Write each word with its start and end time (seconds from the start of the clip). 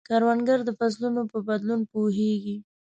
کروندګر 0.09 0.59
د 0.65 0.69
فصلونو 0.79 1.21
په 1.31 1.37
بدلون 1.47 1.81
پوهیږي 1.91 2.57